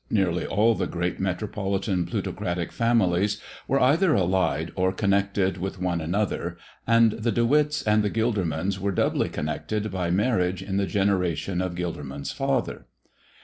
Nearly 0.09 0.47
all 0.47 0.73
the 0.73 0.87
great 0.87 1.19
metropolitan 1.19 2.07
plutocratic 2.07 2.71
families 2.71 3.39
were 3.67 3.79
either 3.79 4.15
allied 4.15 4.71
or 4.73 4.91
connected 4.91 5.59
with 5.59 5.79
one 5.79 6.01
another, 6.01 6.57
and 6.87 7.11
the 7.11 7.31
De 7.31 7.45
Witts 7.45 7.83
and 7.83 8.01
the 8.01 8.09
Gildermans 8.09 8.79
were 8.79 8.91
doubly 8.91 9.29
connected 9.29 9.91
by 9.91 10.09
marriage 10.09 10.63
in 10.63 10.77
the 10.77 10.87
generation 10.87 11.61
of 11.61 11.75
Gilderman's 11.75 12.31
father. 12.31 12.87